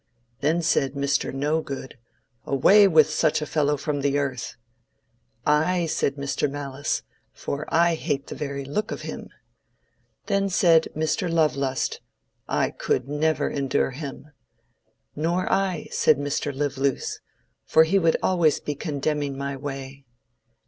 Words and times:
Then 0.39 0.63
said 0.63 0.93
Mr. 0.93 1.31
No 1.31 1.61
good, 1.61 1.95
Away 2.43 2.87
with 2.87 3.07
such 3.07 3.39
a 3.39 3.45
fellow 3.45 3.77
from 3.77 4.01
the 4.01 4.17
earth! 4.17 4.55
Ay, 5.45 5.85
said 5.85 6.15
Mr. 6.15 6.49
Malice, 6.49 7.03
for 7.31 7.67
I 7.71 7.93
hate 7.93 8.25
the 8.25 8.33
very 8.33 8.65
look 8.65 8.89
of 8.91 9.03
him. 9.03 9.29
Then 10.25 10.49
said 10.49 10.87
Mr. 10.97 11.31
Love 11.31 11.55
lust, 11.55 12.01
I 12.47 12.71
could 12.71 13.07
never 13.07 13.47
endure 13.47 13.91
him. 13.91 14.31
Nor 15.15 15.47
I, 15.53 15.87
said 15.91 16.17
Mr. 16.17 16.51
Live 16.51 16.79
loose; 16.79 17.19
for 17.63 17.83
he 17.83 17.99
would 17.99 18.13
be 18.13 18.19
always 18.23 18.59
condemning 18.79 19.37
my 19.37 19.55
way. 19.55 20.07